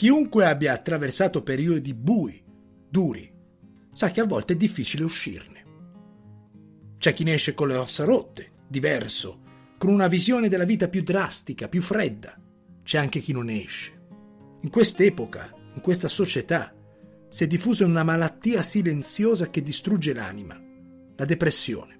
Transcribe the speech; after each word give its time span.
Chiunque 0.00 0.46
abbia 0.46 0.72
attraversato 0.72 1.42
periodi 1.42 1.92
bui, 1.92 2.42
duri, 2.88 3.30
sa 3.92 4.10
che 4.10 4.22
a 4.22 4.24
volte 4.24 4.54
è 4.54 4.56
difficile 4.56 5.04
uscirne. 5.04 5.64
C'è 6.96 7.12
chi 7.12 7.22
ne 7.22 7.34
esce 7.34 7.52
con 7.52 7.68
le 7.68 7.74
ossa 7.74 8.04
rotte, 8.04 8.50
diverso, 8.66 9.42
con 9.76 9.90
una 9.90 10.06
visione 10.06 10.48
della 10.48 10.64
vita 10.64 10.88
più 10.88 11.02
drastica, 11.02 11.68
più 11.68 11.82
fredda. 11.82 12.34
C'è 12.82 12.96
anche 12.96 13.20
chi 13.20 13.32
non 13.32 13.44
ne 13.44 13.62
esce. 13.62 13.92
In 14.62 14.70
quest'epoca, 14.70 15.52
in 15.74 15.82
questa 15.82 16.08
società, 16.08 16.74
si 17.28 17.44
è 17.44 17.46
diffusa 17.46 17.84
una 17.84 18.02
malattia 18.02 18.62
silenziosa 18.62 19.50
che 19.50 19.62
distrugge 19.62 20.14
l'anima, 20.14 20.58
la 21.14 21.24
depressione. 21.26 21.98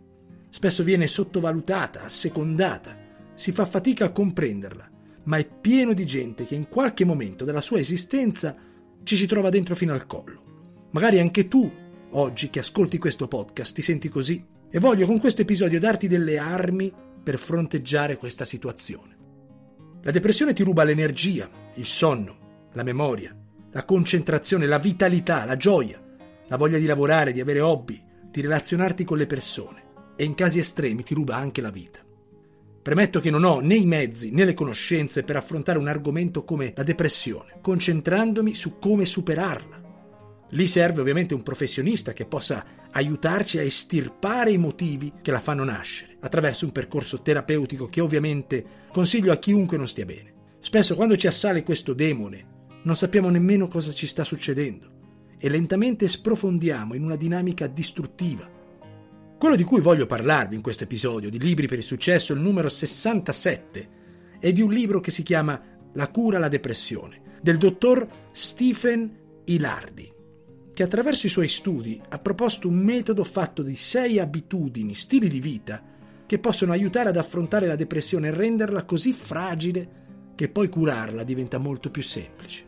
Spesso 0.48 0.82
viene 0.84 1.06
sottovalutata, 1.06 2.02
assecondata, 2.04 2.96
si 3.34 3.52
fa 3.52 3.66
fatica 3.66 4.06
a 4.06 4.10
comprenderla, 4.12 4.89
ma 5.24 5.36
è 5.36 5.48
pieno 5.48 5.92
di 5.92 6.06
gente 6.06 6.44
che 6.46 6.54
in 6.54 6.68
qualche 6.68 7.04
momento 7.04 7.44
della 7.44 7.60
sua 7.60 7.78
esistenza 7.78 8.56
ci 9.02 9.16
si 9.16 9.26
trova 9.26 9.50
dentro 9.50 9.74
fino 9.74 9.92
al 9.92 10.06
collo. 10.06 10.88
Magari 10.90 11.18
anche 11.18 11.48
tu, 11.48 11.70
oggi 12.10 12.50
che 12.50 12.60
ascolti 12.60 12.98
questo 12.98 13.28
podcast, 13.28 13.74
ti 13.74 13.82
senti 13.82 14.08
così 14.08 14.44
e 14.70 14.78
voglio 14.78 15.06
con 15.06 15.18
questo 15.18 15.42
episodio 15.42 15.78
darti 15.78 16.08
delle 16.08 16.38
armi 16.38 16.92
per 17.22 17.38
fronteggiare 17.38 18.16
questa 18.16 18.44
situazione. 18.44 19.18
La 20.02 20.10
depressione 20.10 20.52
ti 20.52 20.62
ruba 20.62 20.84
l'energia, 20.84 21.48
il 21.74 21.84
sonno, 21.84 22.68
la 22.72 22.82
memoria, 22.82 23.36
la 23.72 23.84
concentrazione, 23.84 24.66
la 24.66 24.78
vitalità, 24.78 25.44
la 25.44 25.56
gioia, 25.56 26.02
la 26.48 26.56
voglia 26.56 26.78
di 26.78 26.86
lavorare, 26.86 27.32
di 27.32 27.40
avere 27.40 27.60
hobby, 27.60 28.02
di 28.30 28.40
relazionarti 28.40 29.04
con 29.04 29.18
le 29.18 29.26
persone 29.26 29.82
e 30.16 30.24
in 30.24 30.34
casi 30.34 30.58
estremi 30.58 31.02
ti 31.02 31.14
ruba 31.14 31.36
anche 31.36 31.60
la 31.60 31.70
vita. 31.70 32.00
Premetto 32.90 33.20
che 33.20 33.30
non 33.30 33.44
ho 33.44 33.60
né 33.60 33.76
i 33.76 33.86
mezzi 33.86 34.32
né 34.32 34.44
le 34.44 34.52
conoscenze 34.52 35.22
per 35.22 35.36
affrontare 35.36 35.78
un 35.78 35.86
argomento 35.86 36.42
come 36.42 36.72
la 36.74 36.82
depressione, 36.82 37.58
concentrandomi 37.60 38.52
su 38.52 38.80
come 38.80 39.04
superarla. 39.04 40.48
Lì 40.48 40.66
serve 40.66 41.00
ovviamente 41.00 41.32
un 41.32 41.44
professionista 41.44 42.12
che 42.12 42.24
possa 42.24 42.88
aiutarci 42.90 43.58
a 43.58 43.62
estirpare 43.62 44.50
i 44.50 44.58
motivi 44.58 45.12
che 45.22 45.30
la 45.30 45.38
fanno 45.38 45.62
nascere, 45.62 46.16
attraverso 46.18 46.64
un 46.64 46.72
percorso 46.72 47.22
terapeutico 47.22 47.88
che 47.88 48.00
ovviamente 48.00 48.64
consiglio 48.90 49.30
a 49.30 49.36
chiunque 49.36 49.76
non 49.76 49.86
stia 49.86 50.04
bene. 50.04 50.34
Spesso 50.58 50.96
quando 50.96 51.16
ci 51.16 51.28
assale 51.28 51.62
questo 51.62 51.94
demone 51.94 52.66
non 52.82 52.96
sappiamo 52.96 53.30
nemmeno 53.30 53.68
cosa 53.68 53.92
ci 53.92 54.08
sta 54.08 54.24
succedendo 54.24 54.90
e 55.38 55.48
lentamente 55.48 56.08
sprofondiamo 56.08 56.94
in 56.94 57.04
una 57.04 57.14
dinamica 57.14 57.68
distruttiva. 57.68 58.50
Quello 59.40 59.56
di 59.56 59.64
cui 59.64 59.80
voglio 59.80 60.04
parlarvi 60.04 60.54
in 60.54 60.60
questo 60.60 60.84
episodio 60.84 61.30
di 61.30 61.38
Libri 61.38 61.66
per 61.66 61.78
il 61.78 61.82
successo, 61.82 62.34
il 62.34 62.40
numero 62.40 62.68
67, 62.68 63.88
è 64.38 64.52
di 64.52 64.60
un 64.60 64.70
libro 64.70 65.00
che 65.00 65.10
si 65.10 65.22
chiama 65.22 65.58
La 65.94 66.10
cura 66.10 66.36
alla 66.36 66.48
depressione, 66.48 67.38
del 67.40 67.56
dottor 67.56 68.06
Stephen 68.32 69.10
Ilardi, 69.46 70.12
che 70.74 70.82
attraverso 70.82 71.24
i 71.24 71.30
suoi 71.30 71.48
studi 71.48 71.98
ha 72.10 72.18
proposto 72.18 72.68
un 72.68 72.74
metodo 72.74 73.24
fatto 73.24 73.62
di 73.62 73.76
sei 73.76 74.18
abitudini, 74.18 74.94
stili 74.94 75.28
di 75.28 75.40
vita, 75.40 75.82
che 76.26 76.38
possono 76.38 76.72
aiutare 76.72 77.08
ad 77.08 77.16
affrontare 77.16 77.66
la 77.66 77.76
depressione 77.76 78.28
e 78.28 78.34
renderla 78.34 78.84
così 78.84 79.14
fragile 79.14 80.32
che 80.34 80.50
poi 80.50 80.68
curarla 80.68 81.24
diventa 81.24 81.56
molto 81.56 81.90
più 81.90 82.02
semplice. 82.02 82.66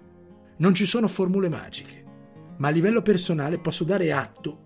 Non 0.57 0.73
ci 0.73 0.87
sono 0.87 1.07
formule 1.07 1.51
magiche, 1.51 2.03
ma 2.57 2.69
a 2.69 2.71
livello 2.71 3.03
personale 3.03 3.59
posso 3.59 3.85
dare 3.85 4.11
atto 4.11 4.62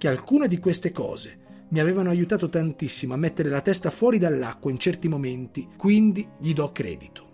che 0.00 0.08
alcune 0.08 0.48
di 0.48 0.58
queste 0.58 0.92
cose 0.92 1.66
mi 1.68 1.78
avevano 1.78 2.08
aiutato 2.08 2.48
tantissimo 2.48 3.12
a 3.12 3.18
mettere 3.18 3.50
la 3.50 3.60
testa 3.60 3.90
fuori 3.90 4.16
dall'acqua 4.16 4.70
in 4.70 4.78
certi 4.78 5.08
momenti, 5.08 5.68
quindi 5.76 6.26
gli 6.38 6.54
do 6.54 6.72
credito. 6.72 7.28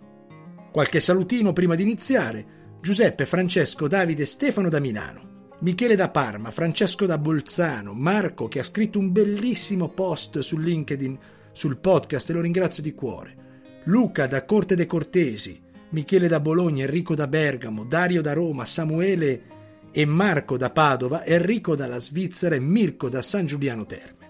Qualche 0.69 0.99
salutino 0.99 1.53
prima 1.53 1.75
di 1.75 1.83
iniziare. 1.83 2.45
Giuseppe, 2.81 3.25
Francesco, 3.25 3.87
Davide, 3.87 4.25
Stefano 4.25 4.67
da 4.67 4.81
Milano. 4.81 5.51
Michele 5.59 5.95
da 5.95 6.09
Parma, 6.09 6.51
Francesco 6.51 7.05
da 7.05 7.17
Bolzano, 7.17 7.93
Marco 7.93 8.49
che 8.49 8.59
ha 8.59 8.63
scritto 8.65 8.99
un 8.99 9.13
bellissimo 9.13 9.87
post 9.87 10.39
su 10.39 10.57
LinkedIn 10.57 11.17
sul 11.53 11.77
podcast 11.77 12.29
e 12.29 12.33
lo 12.33 12.41
ringrazio 12.41 12.83
di 12.83 12.93
cuore. 12.93 13.45
Luca 13.85 14.27
da 14.27 14.43
Corte 14.43 14.75
dei 14.75 14.85
Cortesi, 14.85 15.57
Michele 15.91 16.27
da 16.27 16.41
Bologna, 16.41 16.83
Enrico 16.83 17.15
da 17.15 17.27
Bergamo, 17.27 17.85
Dario 17.85 18.21
da 18.21 18.33
Roma, 18.33 18.65
Samuele 18.65 19.55
e 19.97 20.05
Marco 20.05 20.57
da 20.57 20.69
Padova, 20.69 21.25
Enrico 21.25 21.75
dalla 21.75 21.97
Svizzera 21.97 22.53
e 22.53 22.59
Mirko 22.59 23.09
da 23.09 23.23
San 23.23 23.47
Giuliano 23.47 23.83
Terme. 23.87 24.29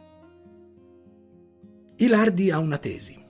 Ilardi 1.97 2.51
ha 2.51 2.57
una 2.59 2.77
tesi. 2.77 3.21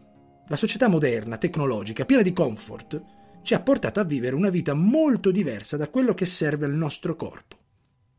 La 0.47 0.55
società 0.55 0.87
moderna, 0.87 1.39
tecnologica, 1.39 2.05
piena 2.05 2.21
di 2.21 2.33
comfort, 2.33 3.03
ci 3.41 3.55
ha 3.55 3.59
portato 3.59 3.99
a 3.99 4.03
vivere 4.03 4.35
una 4.35 4.51
vita 4.51 4.75
molto 4.75 5.31
diversa 5.31 5.77
da 5.77 5.89
quello 5.89 6.13
che 6.13 6.27
serve 6.27 6.65
al 6.65 6.75
nostro 6.75 7.15
corpo. 7.15 7.57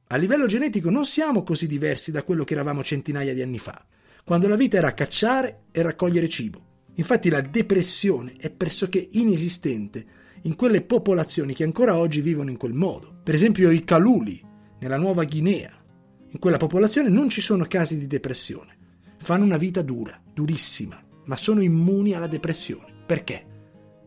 A 0.08 0.16
livello 0.16 0.46
genetico 0.46 0.90
non 0.90 1.06
siamo 1.06 1.44
così 1.44 1.68
diversi 1.68 2.10
da 2.10 2.24
quello 2.24 2.42
che 2.42 2.54
eravamo 2.54 2.82
centinaia 2.82 3.32
di 3.32 3.42
anni 3.42 3.60
fa, 3.60 3.86
quando 4.24 4.48
la 4.48 4.56
vita 4.56 4.78
era 4.78 4.94
cacciare 4.94 5.66
e 5.70 5.80
raccogliere 5.80 6.28
cibo. 6.28 6.86
Infatti 6.94 7.28
la 7.28 7.40
depressione 7.40 8.34
è 8.36 8.50
pressoché 8.50 9.10
inesistente 9.12 10.04
in 10.42 10.56
quelle 10.56 10.82
popolazioni 10.82 11.54
che 11.54 11.64
ancora 11.64 11.96
oggi 11.96 12.20
vivono 12.20 12.50
in 12.50 12.56
quel 12.56 12.72
modo. 12.72 13.20
Per 13.22 13.34
esempio 13.34 13.70
i 13.70 13.84
Kaluli, 13.84 14.40
nella 14.80 14.96
Nuova 14.96 15.24
Guinea. 15.24 15.72
In 16.30 16.38
quella 16.38 16.56
popolazione 16.56 17.08
non 17.08 17.28
ci 17.28 17.40
sono 17.40 17.64
casi 17.66 17.98
di 17.98 18.06
depressione. 18.06 18.76
Fanno 19.18 19.44
una 19.44 19.56
vita 19.56 19.82
dura, 19.82 20.20
durissima, 20.32 21.02
ma 21.26 21.36
sono 21.36 21.60
immuni 21.60 22.12
alla 22.12 22.26
depressione. 22.26 22.92
Perché? 23.06 23.46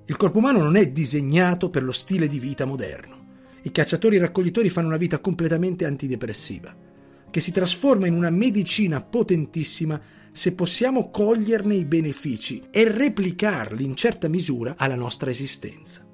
Il 0.06 0.18
corpo 0.18 0.40
umano 0.40 0.60
non 0.60 0.76
è 0.76 0.90
disegnato 0.90 1.70
per 1.70 1.84
lo 1.84 1.92
stile 1.92 2.28
di 2.28 2.40
vita 2.40 2.66
moderno. 2.66 3.20
I 3.64 3.72
cacciatori 3.72 4.18
raccoglitori 4.18 4.70
fanno 4.70 4.88
una 4.88 4.98
vita 4.98 5.20
completamente 5.20 5.86
antidepressiva, 5.86 6.76
che 7.30 7.40
si 7.40 7.52
trasforma 7.52 8.08
in 8.08 8.16
una 8.16 8.30
medicina 8.30 9.02
potentissima 9.02 10.02
se 10.32 10.54
possiamo 10.54 11.12
coglierne 11.12 11.76
i 11.76 11.86
benefici 11.86 12.64
e 12.72 12.90
replicarli 12.90 13.84
in 13.84 13.96
certa 13.96 14.28
misura 14.28 14.76
alla 14.78 14.96
nostra 14.96 15.30
esistenza. 15.30 16.06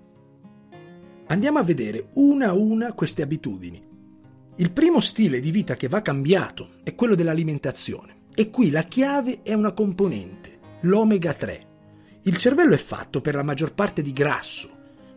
Andiamo 1.27 1.59
a 1.59 1.63
vedere 1.63 2.09
una 2.13 2.47
a 2.47 2.53
una 2.53 2.93
queste 2.93 3.21
abitudini. 3.21 3.85
Il 4.55 4.71
primo 4.71 5.01
stile 5.01 5.41
di 5.41 5.51
vita 5.51 5.75
che 5.75 5.89
va 5.89 6.01
cambiato 6.01 6.75
è 6.83 6.95
quello 6.95 7.15
dell'alimentazione 7.15 8.27
e 8.33 8.49
qui 8.49 8.69
la 8.69 8.83
chiave 8.83 9.41
è 9.43 9.53
una 9.53 9.73
componente, 9.73 10.59
l'omega 10.81 11.33
3. 11.33 11.67
Il 12.23 12.37
cervello 12.37 12.73
è 12.73 12.77
fatto 12.77 13.19
per 13.19 13.35
la 13.35 13.43
maggior 13.43 13.73
parte 13.73 14.01
di 14.01 14.13
grasso. 14.13 14.69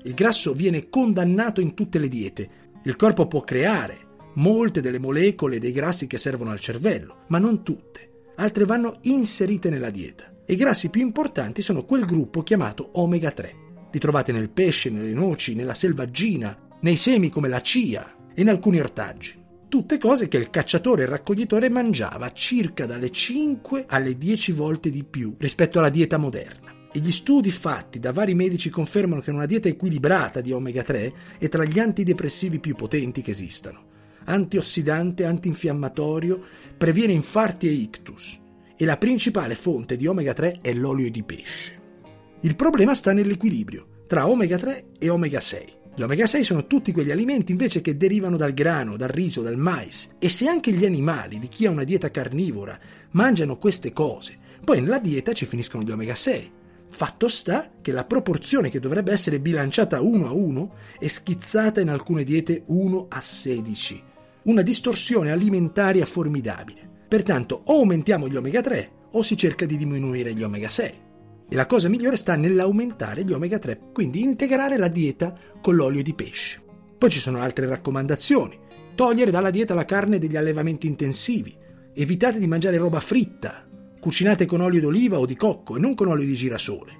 Il 0.02 0.14
grasso 0.14 0.52
viene 0.52 0.88
condannato 0.88 1.60
in 1.60 1.74
tutte 1.74 1.98
le 1.98 2.08
diete. 2.08 2.50
Il 2.82 2.96
corpo 2.96 3.28
può 3.28 3.40
creare 3.42 4.08
molte 4.34 4.80
delle 4.80 4.98
molecole 4.98 5.58
dei 5.58 5.72
grassi 5.72 6.06
che 6.06 6.18
servono 6.18 6.50
al 6.50 6.60
cervello, 6.60 7.24
ma 7.28 7.38
non 7.38 7.62
tutte 7.62 8.10
altre 8.40 8.64
vanno 8.64 8.98
inserite 9.02 9.70
nella 9.70 9.90
dieta. 9.90 10.32
I 10.46 10.56
grassi 10.56 10.88
più 10.88 11.02
importanti 11.02 11.62
sono 11.62 11.84
quel 11.84 12.04
gruppo 12.04 12.42
chiamato 12.42 12.90
omega 12.94 13.30
3. 13.30 13.68
Li 13.92 13.98
trovate 13.98 14.32
nel 14.32 14.50
pesce, 14.50 14.90
nelle 14.90 15.12
noci, 15.12 15.54
nella 15.54 15.74
selvaggina, 15.74 16.56
nei 16.80 16.96
semi 16.96 17.28
come 17.30 17.48
la 17.48 17.60
chia 17.60 18.16
e 18.34 18.40
in 18.40 18.48
alcuni 18.48 18.78
ortaggi. 18.78 19.38
Tutte 19.68 19.98
cose 19.98 20.28
che 20.28 20.36
il 20.36 20.50
cacciatore 20.50 21.02
e 21.02 21.04
il 21.04 21.10
raccoglitore 21.10 21.68
mangiava 21.68 22.32
circa 22.32 22.86
dalle 22.86 23.10
5 23.10 23.84
alle 23.88 24.16
10 24.16 24.52
volte 24.52 24.90
di 24.90 25.04
più 25.04 25.34
rispetto 25.38 25.78
alla 25.78 25.90
dieta 25.90 26.16
moderna. 26.16 26.72
E 26.92 26.98
gli 26.98 27.12
studi 27.12 27.52
fatti 27.52 28.00
da 28.00 28.12
vari 28.12 28.34
medici 28.34 28.68
confermano 28.68 29.20
che 29.20 29.30
una 29.30 29.46
dieta 29.46 29.68
equilibrata 29.68 30.40
di 30.40 30.50
omega 30.50 30.82
3 30.82 31.12
è 31.38 31.48
tra 31.48 31.64
gli 31.64 31.78
antidepressivi 31.78 32.58
più 32.58 32.74
potenti 32.74 33.22
che 33.22 33.30
esistano 33.30 33.88
antiossidante, 34.30 35.24
antinfiammatorio, 35.24 36.40
previene 36.76 37.12
infarti 37.12 37.68
e 37.68 37.72
ictus 37.72 38.38
e 38.76 38.84
la 38.84 38.96
principale 38.96 39.54
fonte 39.54 39.96
di 39.96 40.06
omega 40.06 40.32
3 40.32 40.60
è 40.62 40.72
l'olio 40.72 41.10
di 41.10 41.22
pesce. 41.22 41.79
Il 42.42 42.56
problema 42.56 42.94
sta 42.94 43.12
nell'equilibrio 43.12 44.04
tra 44.06 44.28
omega 44.28 44.56
3 44.56 44.84
e 44.98 45.10
omega 45.10 45.40
6. 45.40 45.78
Gli 45.94 46.02
omega 46.02 46.26
6 46.26 46.42
sono 46.42 46.66
tutti 46.66 46.90
quegli 46.90 47.10
alimenti 47.10 47.52
invece 47.52 47.82
che 47.82 47.96
derivano 47.96 48.36
dal 48.36 48.54
grano, 48.54 48.96
dal 48.96 49.08
riso, 49.08 49.42
dal 49.42 49.58
mais. 49.58 50.08
E 50.18 50.28
se 50.30 50.48
anche 50.48 50.72
gli 50.72 50.86
animali 50.86 51.38
di 51.38 51.48
chi 51.48 51.66
ha 51.66 51.70
una 51.70 51.84
dieta 51.84 52.10
carnivora 52.10 52.78
mangiano 53.10 53.58
queste 53.58 53.92
cose, 53.92 54.38
poi 54.64 54.80
nella 54.80 54.98
dieta 54.98 55.32
ci 55.32 55.44
finiscono 55.44 55.82
gli 55.82 55.90
omega 55.90 56.14
6. 56.14 56.52
Fatto 56.88 57.28
sta 57.28 57.70
che 57.80 57.92
la 57.92 58.04
proporzione 58.04 58.70
che 58.70 58.80
dovrebbe 58.80 59.12
essere 59.12 59.38
bilanciata 59.38 60.00
1 60.00 60.26
a 60.26 60.32
1 60.32 60.74
è 60.98 61.08
schizzata 61.08 61.80
in 61.80 61.90
alcune 61.90 62.24
diete 62.24 62.62
1 62.66 63.06
a 63.08 63.20
16 63.20 64.02
una 64.42 64.62
distorsione 64.62 65.30
alimentaria 65.30 66.06
formidabile. 66.06 66.88
Pertanto 67.06 67.62
o 67.66 67.74
aumentiamo 67.74 68.28
gli 68.28 68.36
omega 68.36 68.62
3 68.62 68.92
o 69.12 69.22
si 69.22 69.36
cerca 69.36 69.66
di 69.66 69.76
diminuire 69.76 70.32
gli 70.32 70.42
omega 70.42 70.68
6. 70.68 71.08
E 71.52 71.56
la 71.56 71.66
cosa 71.66 71.88
migliore 71.88 72.14
sta 72.14 72.36
nell'aumentare 72.36 73.24
gli 73.24 73.32
omega 73.32 73.58
3, 73.58 73.90
quindi 73.92 74.22
integrare 74.22 74.76
la 74.76 74.86
dieta 74.86 75.36
con 75.60 75.74
l'olio 75.74 76.00
di 76.00 76.14
pesce. 76.14 76.62
Poi 76.96 77.10
ci 77.10 77.18
sono 77.18 77.40
altre 77.40 77.66
raccomandazioni. 77.66 78.56
Togliere 78.94 79.32
dalla 79.32 79.50
dieta 79.50 79.74
la 79.74 79.84
carne 79.84 80.18
degli 80.18 80.36
allevamenti 80.36 80.86
intensivi. 80.86 81.52
Evitate 81.92 82.38
di 82.38 82.46
mangiare 82.46 82.76
roba 82.76 83.00
fritta, 83.00 83.66
cucinate 83.98 84.46
con 84.46 84.60
olio 84.60 84.80
d'oliva 84.80 85.18
o 85.18 85.26
di 85.26 85.34
cocco 85.34 85.76
e 85.76 85.80
non 85.80 85.94
con 85.94 86.06
olio 86.06 86.24
di 86.24 86.36
girasole. 86.36 86.92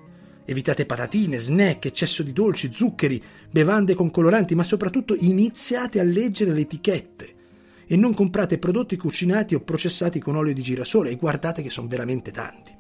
Evitate 0.45 0.85
patatine, 0.85 1.39
snack, 1.39 1.87
eccesso 1.87 2.25
di 2.25 2.33
dolci, 2.33 2.73
zuccheri, 2.73 3.23
bevande 3.53 3.95
con 3.95 4.11
coloranti, 4.11 4.57
ma 4.57 4.65
soprattutto 4.65 5.15
iniziate 5.17 6.01
a 6.01 6.03
leggere 6.03 6.53
le 6.53 6.63
etichette 6.63 7.35
e 7.87 7.95
non 7.95 8.15
comprate 8.15 8.59
prodotti 8.59 8.97
cucinati 8.97 9.55
o 9.55 9.61
processati 9.61 10.19
con 10.19 10.35
olio 10.35 10.53
di 10.53 10.63
girasole 10.63 11.11
e 11.11 11.17
guardate 11.17 11.63
che 11.63 11.71
sono 11.71 11.87
veramente 11.87 12.33
tanti. 12.33 12.79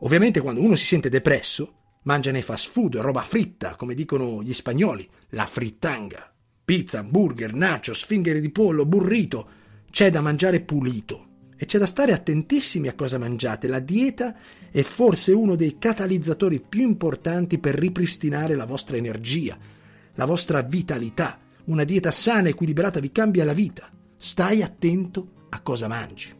Ovviamente 0.00 0.40
quando 0.40 0.62
uno 0.62 0.76
si 0.76 0.84
sente 0.84 1.08
depresso, 1.08 1.74
mangia 2.02 2.30
nei 2.30 2.42
fast 2.42 2.70
food, 2.70 2.96
roba 2.96 3.22
fritta, 3.22 3.76
come 3.76 3.94
dicono 3.94 4.42
gli 4.42 4.54
spagnoli, 4.54 5.08
la 5.30 5.46
frittanga. 5.46 6.32
Pizza, 6.64 7.00
hamburger, 7.00 7.52
nachos, 7.52 8.04
fingere 8.04 8.40
di 8.40 8.50
pollo, 8.50 8.86
burrito. 8.86 9.58
C'è 9.90 10.08
da 10.08 10.20
mangiare 10.20 10.60
pulito 10.60 11.26
e 11.56 11.66
c'è 11.66 11.78
da 11.78 11.84
stare 11.84 12.12
attentissimi 12.12 12.88
a 12.88 12.94
cosa 12.94 13.18
mangiate. 13.18 13.68
La 13.68 13.80
dieta 13.80 14.34
è 14.70 14.80
forse 14.82 15.32
uno 15.32 15.56
dei 15.56 15.76
catalizzatori 15.78 16.60
più 16.66 16.82
importanti 16.82 17.58
per 17.58 17.74
ripristinare 17.74 18.54
la 18.54 18.64
vostra 18.64 18.96
energia, 18.96 19.58
la 20.14 20.24
vostra 20.24 20.62
vitalità. 20.62 21.38
Una 21.64 21.84
dieta 21.84 22.10
sana 22.10 22.46
e 22.46 22.50
equilibrata 22.50 23.00
vi 23.00 23.12
cambia 23.12 23.44
la 23.44 23.52
vita. 23.52 23.90
Stai 24.16 24.62
attento 24.62 25.32
a 25.50 25.60
cosa 25.60 25.88
mangi. 25.88 26.39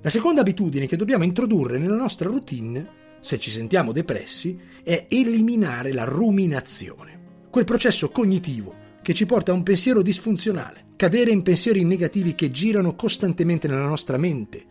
La 0.00 0.10
seconda 0.10 0.42
abitudine 0.42 0.86
che 0.86 0.96
dobbiamo 0.96 1.24
introdurre 1.24 1.76
nella 1.76 1.96
nostra 1.96 2.28
routine, 2.28 2.86
se 3.18 3.36
ci 3.40 3.50
sentiamo 3.50 3.90
depressi, 3.90 4.56
è 4.84 5.06
eliminare 5.08 5.92
la 5.92 6.04
ruminazione, 6.04 7.46
quel 7.50 7.64
processo 7.64 8.10
cognitivo 8.10 8.86
che 9.02 9.12
ci 9.12 9.26
porta 9.26 9.50
a 9.50 9.54
un 9.54 9.64
pensiero 9.64 10.00
disfunzionale, 10.00 10.90
cadere 10.94 11.32
in 11.32 11.42
pensieri 11.42 11.82
negativi 11.82 12.36
che 12.36 12.52
girano 12.52 12.94
costantemente 12.94 13.66
nella 13.66 13.88
nostra 13.88 14.18
mente. 14.18 14.64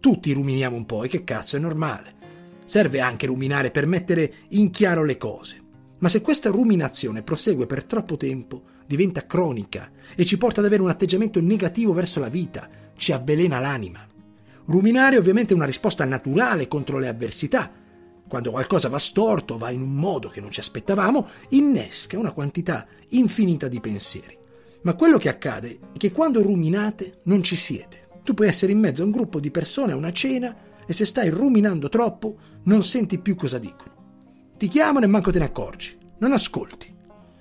Tutti 0.00 0.32
ruminiamo 0.32 0.74
un 0.74 0.86
po' 0.86 1.04
e 1.04 1.08
che 1.08 1.22
cazzo 1.22 1.54
è 1.54 1.60
normale. 1.60 2.22
Serve 2.64 3.00
anche 3.00 3.26
ruminare 3.26 3.70
per 3.70 3.86
mettere 3.86 4.34
in 4.50 4.70
chiaro 4.70 5.04
le 5.04 5.16
cose. 5.16 5.60
Ma 5.98 6.08
se 6.08 6.20
questa 6.20 6.50
ruminazione 6.50 7.22
prosegue 7.22 7.66
per 7.66 7.84
troppo 7.84 8.16
tempo, 8.16 8.64
diventa 8.86 9.24
cronica 9.24 9.92
e 10.16 10.24
ci 10.24 10.36
porta 10.36 10.58
ad 10.58 10.66
avere 10.66 10.82
un 10.82 10.90
atteggiamento 10.90 11.40
negativo 11.40 11.92
verso 11.92 12.18
la 12.18 12.28
vita, 12.28 12.68
ci 12.96 13.12
avvelena 13.12 13.60
l'anima. 13.60 14.04
Ruminare 14.66 15.18
ovviamente 15.18 15.52
è 15.52 15.56
una 15.56 15.66
risposta 15.66 16.04
naturale 16.04 16.68
contro 16.68 16.98
le 16.98 17.08
avversità. 17.08 17.70
Quando 18.26 18.50
qualcosa 18.50 18.88
va 18.88 18.98
storto, 18.98 19.58
va 19.58 19.70
in 19.70 19.82
un 19.82 19.92
modo 19.92 20.28
che 20.28 20.40
non 20.40 20.50
ci 20.50 20.60
aspettavamo, 20.60 21.28
innesca 21.50 22.18
una 22.18 22.32
quantità 22.32 22.86
infinita 23.10 23.68
di 23.68 23.80
pensieri. 23.80 24.38
Ma 24.82 24.94
quello 24.94 25.18
che 25.18 25.28
accade 25.28 25.78
è 25.92 25.98
che 25.98 26.12
quando 26.12 26.42
ruminate 26.42 27.20
non 27.24 27.42
ci 27.42 27.56
siete. 27.56 28.08
Tu 28.22 28.32
puoi 28.32 28.48
essere 28.48 28.72
in 28.72 28.78
mezzo 28.78 29.02
a 29.02 29.04
un 29.04 29.10
gruppo 29.10 29.38
di 29.38 29.50
persone 29.50 29.92
a 29.92 29.96
una 29.96 30.12
cena 30.12 30.56
e 30.86 30.92
se 30.94 31.04
stai 31.04 31.28
ruminando 31.28 31.90
troppo 31.90 32.36
non 32.64 32.82
senti 32.82 33.18
più 33.18 33.34
cosa 33.34 33.58
dicono. 33.58 33.92
Ti 34.56 34.68
chiamano 34.68 35.04
e 35.04 35.08
manco 35.08 35.30
te 35.30 35.38
ne 35.38 35.44
accorgi, 35.44 35.96
non 36.18 36.32
ascolti. 36.32 36.92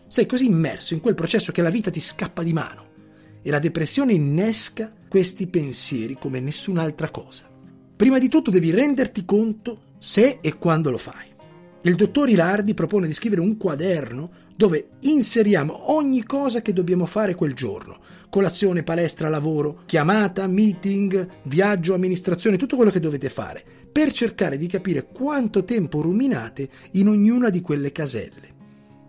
Sei 0.07 0.25
così 0.25 0.45
immerso 0.45 0.93
in 0.93 0.99
quel 0.99 1.15
processo 1.15 1.53
che 1.53 1.61
la 1.61 1.69
vita 1.69 1.89
ti 1.89 2.01
scappa 2.01 2.43
di 2.43 2.53
mano 2.53 2.91
e 3.41 3.49
la 3.49 3.59
depressione 3.59 4.13
innesca 4.13 4.91
questi 5.13 5.45
pensieri 5.45 6.17
come 6.19 6.39
nessun'altra 6.39 7.11
cosa. 7.11 7.47
Prima 7.95 8.17
di 8.17 8.29
tutto 8.29 8.49
devi 8.49 8.71
renderti 8.71 9.25
conto 9.25 9.93
se 9.99 10.39
e 10.41 10.57
quando 10.57 10.89
lo 10.89 10.97
fai. 10.97 11.27
Il 11.83 11.93
dottor 11.93 12.29
Ilardi 12.29 12.73
propone 12.73 13.05
di 13.05 13.13
scrivere 13.13 13.41
un 13.41 13.55
quaderno 13.55 14.31
dove 14.55 14.87
inseriamo 15.01 15.91
ogni 15.91 16.23
cosa 16.23 16.63
che 16.63 16.73
dobbiamo 16.73 17.05
fare 17.05 17.35
quel 17.35 17.53
giorno. 17.53 17.99
Colazione, 18.27 18.81
palestra, 18.81 19.29
lavoro, 19.29 19.83
chiamata, 19.85 20.47
meeting, 20.47 21.27
viaggio, 21.43 21.93
amministrazione, 21.93 22.57
tutto 22.57 22.75
quello 22.75 22.89
che 22.89 22.99
dovete 22.99 23.29
fare, 23.29 23.63
per 23.91 24.11
cercare 24.13 24.57
di 24.57 24.65
capire 24.65 25.09
quanto 25.13 25.63
tempo 25.63 26.01
ruminate 26.01 26.67
in 26.93 27.07
ognuna 27.07 27.51
di 27.51 27.61
quelle 27.61 27.91
caselle. 27.91 28.51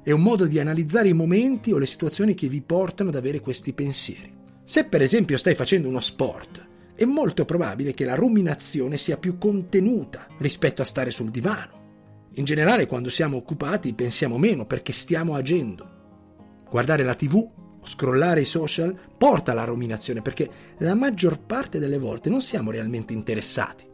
È 0.03 0.11
un 0.11 0.21
modo 0.21 0.45
di 0.45 0.61
analizzare 0.61 1.09
i 1.09 1.15
momenti 1.15 1.73
o 1.73 1.79
le 1.79 1.87
situazioni 1.87 2.35
che 2.35 2.49
vi 2.49 2.61
portano 2.61 3.09
ad 3.09 3.17
avere 3.17 3.41
questi 3.41 3.73
pensieri. 3.73 4.34
Se 4.67 4.85
per 4.85 5.03
esempio 5.03 5.37
stai 5.37 5.55
facendo 5.55 5.89
uno 5.89 6.01
sport, 6.01 6.69
è 6.95 7.05
molto 7.05 7.45
probabile 7.45 7.93
che 7.93 8.07
la 8.07 8.15
ruminazione 8.15 8.97
sia 8.97 9.19
più 9.19 9.37
contenuta 9.37 10.27
rispetto 10.39 10.81
a 10.81 10.87
stare 10.87 11.11
sul 11.11 11.31
divano. 11.31 11.83
In 12.37 12.45
generale 12.45 12.87
quando 12.87 13.11
siamo 13.11 13.37
occupati 13.37 13.93
pensiamo 13.93 14.39
meno 14.39 14.65
perché 14.65 14.93
stiamo 14.93 15.35
agendo. 15.35 16.63
Guardare 16.71 17.05
la 17.05 17.15
tv 17.15 17.37
o 17.37 17.87
scrollare 17.87 18.41
i 18.41 18.47
social 18.47 18.99
porta 19.19 19.53
alla 19.53 19.65
ruminazione 19.65 20.23
perché 20.23 20.49
la 20.79 20.95
maggior 20.95 21.41
parte 21.41 21.79
delle 21.79 21.99
volte 21.99 22.31
non 22.31 22.41
siamo 22.41 22.71
realmente 22.71 23.13
interessati. 23.13 23.87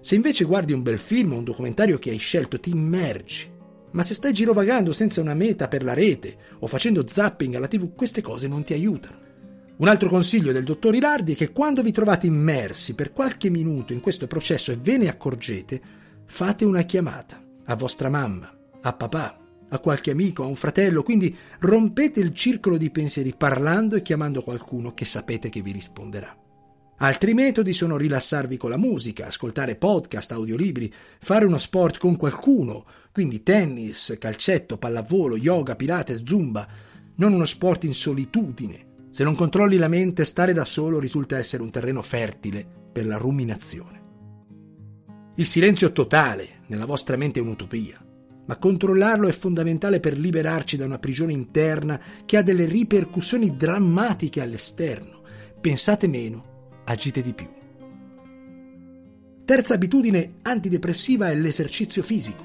Se 0.00 0.16
invece 0.16 0.44
guardi 0.44 0.72
un 0.72 0.82
bel 0.82 0.98
film 0.98 1.34
o 1.34 1.36
un 1.36 1.44
documentario 1.44 1.98
che 1.98 2.10
hai 2.10 2.18
scelto 2.18 2.58
ti 2.58 2.70
immergi 2.70 3.54
ma 3.90 4.02
se 4.02 4.14
stai 4.14 4.32
girovagando 4.32 4.92
senza 4.92 5.20
una 5.20 5.32
meta 5.32 5.68
per 5.68 5.82
la 5.82 5.94
rete 5.94 6.36
o 6.58 6.66
facendo 6.66 7.06
zapping 7.06 7.54
alla 7.54 7.68
TV, 7.68 7.94
queste 7.94 8.20
cose 8.20 8.46
non 8.46 8.62
ti 8.62 8.74
aiutano. 8.74 9.27
Un 9.78 9.86
altro 9.86 10.08
consiglio 10.08 10.50
del 10.50 10.64
dottor 10.64 10.96
Ilardi 10.96 11.34
è 11.34 11.36
che 11.36 11.52
quando 11.52 11.84
vi 11.84 11.92
trovate 11.92 12.26
immersi 12.26 12.94
per 12.94 13.12
qualche 13.12 13.48
minuto 13.48 13.92
in 13.92 14.00
questo 14.00 14.26
processo 14.26 14.72
e 14.72 14.76
ve 14.76 14.98
ne 14.98 15.08
accorgete, 15.08 15.80
fate 16.24 16.64
una 16.64 16.82
chiamata 16.82 17.40
a 17.64 17.76
vostra 17.76 18.08
mamma, 18.08 18.52
a 18.82 18.92
papà, 18.92 19.38
a 19.68 19.78
qualche 19.78 20.10
amico, 20.10 20.42
a 20.42 20.46
un 20.46 20.56
fratello, 20.56 21.04
quindi 21.04 21.36
rompete 21.60 22.18
il 22.18 22.34
circolo 22.34 22.76
di 22.76 22.90
pensieri 22.90 23.34
parlando 23.36 23.94
e 23.94 24.02
chiamando 24.02 24.42
qualcuno 24.42 24.94
che 24.94 25.04
sapete 25.04 25.48
che 25.48 25.62
vi 25.62 25.70
risponderà. 25.70 26.36
Altri 26.96 27.32
metodi 27.32 27.72
sono 27.72 27.96
rilassarvi 27.96 28.56
con 28.56 28.70
la 28.70 28.78
musica, 28.78 29.26
ascoltare 29.26 29.76
podcast, 29.76 30.32
audiolibri, 30.32 30.92
fare 31.20 31.44
uno 31.44 31.58
sport 31.58 31.98
con 31.98 32.16
qualcuno, 32.16 32.84
quindi 33.12 33.44
tennis, 33.44 34.16
calcetto, 34.18 34.76
pallavolo, 34.76 35.36
yoga, 35.36 35.76
pilates, 35.76 36.24
zumba, 36.24 36.66
non 37.14 37.32
uno 37.32 37.44
sport 37.44 37.84
in 37.84 37.94
solitudine. 37.94 38.86
Se 39.10 39.24
non 39.24 39.34
controlli 39.34 39.76
la 39.76 39.88
mente, 39.88 40.24
stare 40.24 40.52
da 40.52 40.64
solo 40.64 40.98
risulta 40.98 41.38
essere 41.38 41.62
un 41.62 41.70
terreno 41.70 42.02
fertile 42.02 42.66
per 42.92 43.06
la 43.06 43.16
ruminazione. 43.16 44.02
Il 45.36 45.46
silenzio 45.46 45.92
totale 45.92 46.62
nella 46.66 46.84
vostra 46.84 47.16
mente 47.16 47.38
è 47.38 47.42
un'utopia, 47.42 48.04
ma 48.46 48.56
controllarlo 48.56 49.28
è 49.28 49.32
fondamentale 49.32 50.00
per 50.00 50.18
liberarci 50.18 50.76
da 50.76 50.84
una 50.84 50.98
prigione 50.98 51.32
interna 51.32 52.00
che 52.24 52.36
ha 52.36 52.42
delle 52.42 52.64
ripercussioni 52.64 53.56
drammatiche 53.56 54.40
all'esterno. 54.40 55.22
Pensate 55.60 56.06
meno 56.06 56.80
agite 56.84 57.22
di 57.22 57.32
più. 57.34 57.48
Terza 59.44 59.74
abitudine 59.74 60.34
antidepressiva 60.42 61.30
è 61.30 61.34
l'esercizio 61.34 62.02
fisico. 62.02 62.44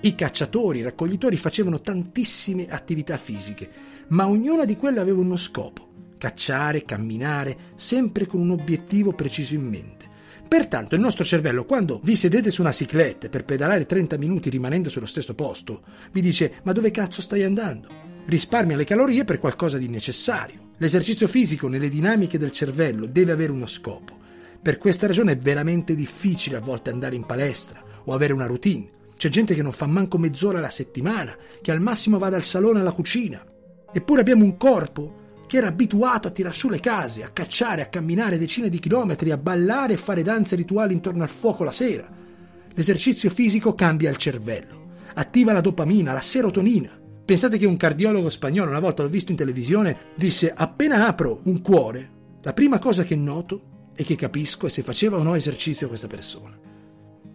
I 0.00 0.14
cacciatori, 0.14 0.78
i 0.78 0.82
raccoglitori 0.82 1.36
facevano 1.36 1.80
tantissime 1.80 2.68
attività 2.68 3.18
fisiche, 3.18 3.70
ma 4.08 4.28
ognuna 4.28 4.64
di 4.64 4.76
quelle 4.76 5.00
aveva 5.00 5.20
uno 5.20 5.36
scopo, 5.36 5.87
cacciare, 6.18 6.84
camminare, 6.84 7.56
sempre 7.74 8.26
con 8.26 8.40
un 8.40 8.50
obiettivo 8.50 9.12
preciso 9.12 9.54
in 9.54 9.62
mente. 9.62 10.06
Pertanto 10.48 10.94
il 10.94 11.00
nostro 11.00 11.24
cervello, 11.24 11.64
quando 11.64 12.00
vi 12.02 12.16
sedete 12.16 12.50
su 12.50 12.62
una 12.62 12.72
ciclette 12.72 13.28
per 13.28 13.44
pedalare 13.44 13.84
30 13.84 14.16
minuti 14.16 14.48
rimanendo 14.48 14.88
sullo 14.88 15.06
stesso 15.06 15.34
posto, 15.34 15.82
vi 16.10 16.22
dice 16.22 16.60
ma 16.62 16.72
dove 16.72 16.90
cazzo 16.90 17.20
stai 17.20 17.44
andando? 17.44 17.88
Risparmia 18.24 18.76
le 18.76 18.84
calorie 18.84 19.24
per 19.24 19.38
qualcosa 19.38 19.76
di 19.76 19.88
necessario. 19.88 20.72
L'esercizio 20.78 21.28
fisico 21.28 21.68
nelle 21.68 21.90
dinamiche 21.90 22.38
del 22.38 22.50
cervello 22.50 23.06
deve 23.06 23.32
avere 23.32 23.52
uno 23.52 23.66
scopo. 23.66 24.16
Per 24.60 24.78
questa 24.78 25.06
ragione 25.06 25.32
è 25.32 25.36
veramente 25.36 25.94
difficile 25.94 26.56
a 26.56 26.60
volte 26.60 26.90
andare 26.90 27.14
in 27.14 27.26
palestra 27.26 27.82
o 28.04 28.14
avere 28.14 28.32
una 28.32 28.46
routine. 28.46 28.90
C'è 29.16 29.28
gente 29.28 29.54
che 29.54 29.62
non 29.62 29.72
fa 29.72 29.86
manco 29.86 30.16
mezz'ora 30.16 30.58
alla 30.58 30.70
settimana, 30.70 31.36
che 31.60 31.72
al 31.72 31.80
massimo 31.80 32.18
va 32.18 32.28
dal 32.30 32.42
salone 32.42 32.80
alla 32.80 32.92
cucina. 32.92 33.44
Eppure 33.92 34.20
abbiamo 34.20 34.44
un 34.44 34.56
corpo 34.56 35.26
che 35.48 35.56
era 35.56 35.66
abituato 35.66 36.28
a 36.28 36.30
tirar 36.30 36.54
su 36.54 36.68
le 36.68 36.78
case, 36.78 37.24
a 37.24 37.30
cacciare, 37.30 37.82
a 37.82 37.86
camminare 37.86 38.38
decine 38.38 38.68
di 38.68 38.78
chilometri, 38.78 39.32
a 39.32 39.36
ballare 39.36 39.94
e 39.94 39.96
fare 39.96 40.22
danze 40.22 40.54
rituali 40.54 40.92
intorno 40.92 41.24
al 41.24 41.28
fuoco 41.28 41.64
la 41.64 41.72
sera. 41.72 42.08
L'esercizio 42.72 43.30
fisico 43.30 43.74
cambia 43.74 44.10
il 44.10 44.16
cervello, 44.16 44.90
attiva 45.14 45.52
la 45.52 45.60
dopamina, 45.60 46.12
la 46.12 46.20
serotonina, 46.20 46.98
Pensate 47.28 47.58
che 47.58 47.66
un 47.66 47.76
cardiologo 47.76 48.30
spagnolo, 48.30 48.70
una 48.70 48.80
volta 48.80 49.02
l'ho 49.02 49.10
visto 49.10 49.32
in 49.32 49.36
televisione, 49.36 50.14
disse 50.16 50.50
appena 50.50 51.06
apro 51.06 51.42
un 51.44 51.60
cuore, 51.60 52.10
la 52.40 52.54
prima 52.54 52.78
cosa 52.78 53.04
che 53.04 53.16
noto 53.16 53.90
e 53.94 54.02
che 54.02 54.16
capisco 54.16 54.64
è 54.64 54.70
se 54.70 54.82
faceva 54.82 55.18
o 55.18 55.22
no 55.22 55.34
esercizio 55.34 55.88
questa 55.88 56.06
persona. 56.06 56.58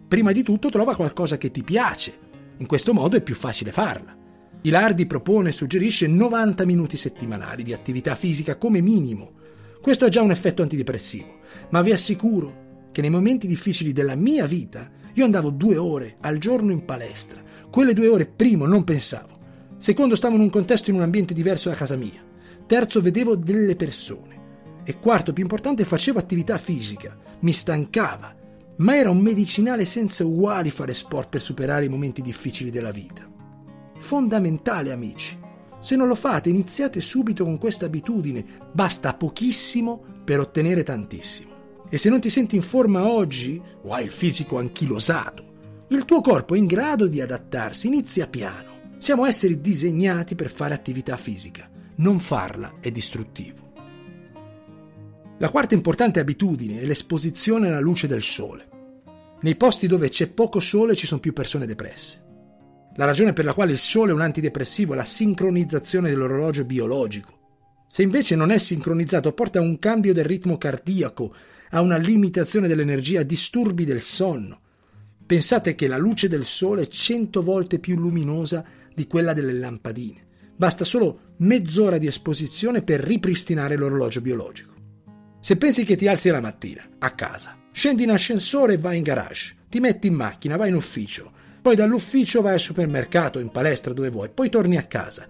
Prima 0.08 0.32
di 0.32 0.42
tutto 0.42 0.68
trova 0.68 0.96
qualcosa 0.96 1.38
che 1.38 1.52
ti 1.52 1.62
piace, 1.62 2.12
in 2.56 2.66
questo 2.66 2.92
modo 2.92 3.16
è 3.16 3.20
più 3.20 3.36
facile 3.36 3.70
farla. 3.70 4.16
Ilardi 4.66 5.04
propone 5.04 5.50
e 5.50 5.52
suggerisce 5.52 6.06
90 6.06 6.64
minuti 6.64 6.96
settimanali 6.96 7.62
di 7.62 7.74
attività 7.74 8.14
fisica 8.14 8.56
come 8.56 8.80
minimo. 8.80 9.32
Questo 9.82 10.06
ha 10.06 10.08
già 10.08 10.22
un 10.22 10.30
effetto 10.30 10.62
antidepressivo, 10.62 11.40
ma 11.68 11.82
vi 11.82 11.92
assicuro 11.92 12.88
che 12.90 13.02
nei 13.02 13.10
momenti 13.10 13.46
difficili 13.46 13.92
della 13.92 14.14
mia 14.14 14.46
vita 14.46 14.90
io 15.12 15.24
andavo 15.26 15.50
due 15.50 15.76
ore 15.76 16.16
al 16.22 16.38
giorno 16.38 16.72
in 16.72 16.86
palestra. 16.86 17.42
Quelle 17.70 17.92
due 17.92 18.08
ore, 18.08 18.24
primo, 18.24 18.64
non 18.64 18.84
pensavo. 18.84 19.38
Secondo, 19.76 20.16
stavo 20.16 20.36
in 20.36 20.40
un 20.40 20.50
contesto 20.50 20.88
in 20.88 20.96
un 20.96 21.02
ambiente 21.02 21.34
diverso 21.34 21.68
da 21.68 21.74
casa 21.74 21.96
mia. 21.96 22.24
Terzo, 22.66 23.02
vedevo 23.02 23.36
delle 23.36 23.76
persone. 23.76 24.80
E 24.82 24.98
quarto, 24.98 25.34
più 25.34 25.42
importante, 25.42 25.84
facevo 25.84 26.18
attività 26.18 26.56
fisica. 26.56 27.14
Mi 27.40 27.52
stancava. 27.52 28.34
ma 28.78 28.96
era 28.96 29.10
un 29.10 29.18
medicinale 29.18 29.84
senza 29.84 30.24
uguali 30.24 30.70
fare 30.70 30.94
sport 30.94 31.28
per 31.28 31.42
superare 31.42 31.84
i 31.84 31.90
momenti 31.90 32.22
difficili 32.22 32.70
della 32.70 32.90
vita. 32.90 33.32
Fondamentale, 34.04 34.92
amici. 34.92 35.38
Se 35.80 35.96
non 35.96 36.08
lo 36.08 36.14
fate, 36.14 36.50
iniziate 36.50 37.00
subito 37.00 37.42
con 37.42 37.56
questa 37.56 37.86
abitudine. 37.86 38.44
Basta 38.70 39.14
pochissimo 39.14 40.04
per 40.22 40.40
ottenere 40.40 40.82
tantissimo. 40.82 41.86
E 41.88 41.96
se 41.96 42.10
non 42.10 42.20
ti 42.20 42.28
senti 42.28 42.54
in 42.54 42.60
forma 42.60 43.08
oggi, 43.08 43.58
o 43.80 43.94
hai 43.94 44.04
il 44.04 44.10
fisico 44.10 44.58
anchilosato, 44.58 45.86
il 45.88 46.04
tuo 46.04 46.20
corpo 46.20 46.54
è 46.54 46.58
in 46.58 46.66
grado 46.66 47.06
di 47.06 47.22
adattarsi, 47.22 47.86
inizia 47.86 48.26
piano. 48.26 48.92
Siamo 48.98 49.24
esseri 49.24 49.62
disegnati 49.62 50.34
per 50.34 50.50
fare 50.50 50.74
attività 50.74 51.16
fisica. 51.16 51.66
Non 51.96 52.20
farla 52.20 52.74
è 52.80 52.90
distruttivo. 52.90 53.72
La 55.38 55.48
quarta 55.48 55.72
importante 55.72 56.20
abitudine 56.20 56.78
è 56.78 56.84
l'esposizione 56.84 57.68
alla 57.68 57.80
luce 57.80 58.06
del 58.06 58.22
sole. 58.22 58.68
Nei 59.40 59.56
posti 59.56 59.86
dove 59.86 60.10
c'è 60.10 60.26
poco 60.26 60.60
sole 60.60 60.94
ci 60.94 61.06
sono 61.06 61.20
più 61.20 61.32
persone 61.32 61.64
depresse. 61.64 62.23
La 62.96 63.06
ragione 63.06 63.32
per 63.32 63.44
la 63.44 63.54
quale 63.54 63.72
il 63.72 63.78
sole 63.78 64.12
è 64.12 64.14
un 64.14 64.20
antidepressivo 64.20 64.92
è 64.92 64.96
la 64.96 65.04
sincronizzazione 65.04 66.10
dell'orologio 66.10 66.64
biologico. 66.64 67.42
Se 67.88 68.02
invece 68.02 68.36
non 68.36 68.50
è 68.50 68.58
sincronizzato 68.58 69.32
porta 69.32 69.58
a 69.58 69.62
un 69.62 69.80
cambio 69.80 70.12
del 70.12 70.24
ritmo 70.24 70.58
cardiaco, 70.58 71.34
a 71.70 71.80
una 71.80 71.96
limitazione 71.96 72.68
dell'energia, 72.68 73.20
a 73.20 73.24
disturbi 73.24 73.84
del 73.84 74.02
sonno. 74.02 74.60
Pensate 75.26 75.74
che 75.74 75.88
la 75.88 75.96
luce 75.96 76.28
del 76.28 76.44
sole 76.44 76.82
è 76.82 76.86
cento 76.86 77.42
volte 77.42 77.80
più 77.80 77.96
luminosa 77.96 78.64
di 78.94 79.08
quella 79.08 79.32
delle 79.32 79.54
lampadine. 79.54 80.26
Basta 80.56 80.84
solo 80.84 81.32
mezz'ora 81.38 81.98
di 81.98 82.06
esposizione 82.06 82.82
per 82.82 83.00
ripristinare 83.00 83.76
l'orologio 83.76 84.20
biologico. 84.20 84.72
Se 85.40 85.56
pensi 85.56 85.84
che 85.84 85.96
ti 85.96 86.06
alzi 86.06 86.28
la 86.28 86.40
mattina, 86.40 86.88
a 86.98 87.10
casa, 87.10 87.58
scendi 87.72 88.04
in 88.04 88.10
ascensore 88.10 88.74
e 88.74 88.78
vai 88.78 88.98
in 88.98 89.02
garage, 89.02 89.56
ti 89.68 89.80
metti 89.80 90.06
in 90.06 90.14
macchina, 90.14 90.56
vai 90.56 90.68
in 90.68 90.76
ufficio, 90.76 91.32
poi 91.64 91.76
dall'ufficio 91.76 92.42
vai 92.42 92.52
al 92.52 92.60
supermercato, 92.60 93.38
in 93.38 93.48
palestra, 93.48 93.94
dove 93.94 94.10
vuoi, 94.10 94.28
poi 94.28 94.50
torni 94.50 94.76
a 94.76 94.82
casa. 94.82 95.26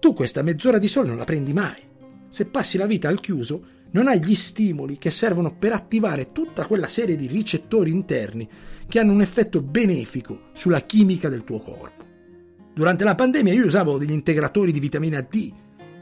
Tu 0.00 0.14
questa 0.14 0.42
mezz'ora 0.42 0.78
di 0.78 0.88
sole 0.88 1.06
non 1.06 1.16
la 1.16 1.22
prendi 1.22 1.52
mai. 1.52 1.80
Se 2.26 2.46
passi 2.46 2.76
la 2.76 2.86
vita 2.86 3.06
al 3.06 3.20
chiuso, 3.20 3.62
non 3.92 4.08
hai 4.08 4.18
gli 4.18 4.34
stimoli 4.34 4.98
che 4.98 5.12
servono 5.12 5.54
per 5.56 5.70
attivare 5.70 6.32
tutta 6.32 6.66
quella 6.66 6.88
serie 6.88 7.14
di 7.14 7.28
ricettori 7.28 7.92
interni 7.92 8.48
che 8.88 8.98
hanno 8.98 9.12
un 9.12 9.20
effetto 9.20 9.62
benefico 9.62 10.48
sulla 10.54 10.80
chimica 10.80 11.28
del 11.28 11.44
tuo 11.44 11.60
corpo. 11.60 12.04
Durante 12.74 13.04
la 13.04 13.14
pandemia 13.14 13.52
io 13.52 13.66
usavo 13.66 13.96
degli 13.96 14.10
integratori 14.10 14.72
di 14.72 14.80
vitamina 14.80 15.20
D 15.20 15.52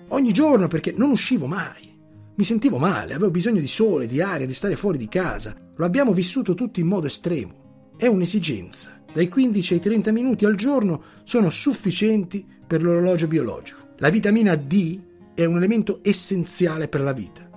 ogni 0.08 0.32
giorno 0.32 0.66
perché 0.66 0.94
non 0.96 1.10
uscivo 1.10 1.46
mai. 1.46 1.94
Mi 2.36 2.44
sentivo 2.44 2.78
male, 2.78 3.12
avevo 3.12 3.30
bisogno 3.30 3.60
di 3.60 3.68
sole, 3.68 4.06
di 4.06 4.22
aria, 4.22 4.46
di 4.46 4.54
stare 4.54 4.76
fuori 4.76 4.96
di 4.96 5.08
casa. 5.08 5.54
Lo 5.76 5.84
abbiamo 5.84 6.14
vissuto 6.14 6.54
tutti 6.54 6.80
in 6.80 6.86
modo 6.86 7.06
estremo. 7.06 7.92
È 7.98 8.06
un'esigenza. 8.06 9.03
Dai 9.14 9.28
15 9.28 9.74
ai 9.74 9.80
30 9.80 10.10
minuti 10.10 10.44
al 10.44 10.56
giorno 10.56 11.00
sono 11.22 11.48
sufficienti 11.48 12.44
per 12.66 12.82
l'orologio 12.82 13.28
biologico. 13.28 13.94
La 13.98 14.10
vitamina 14.10 14.56
D 14.56 15.00
è 15.34 15.44
un 15.44 15.56
elemento 15.56 16.00
essenziale 16.02 16.88
per 16.88 17.00
la 17.00 17.12
vita. 17.12 17.48